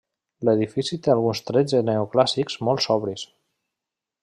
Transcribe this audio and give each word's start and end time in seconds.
L'edifici 0.47 0.97
té 1.07 1.11
alguns 1.15 1.41
trets 1.51 1.77
neoclàssics 1.91 2.59
molt 2.69 2.85
sobris. 2.87 3.29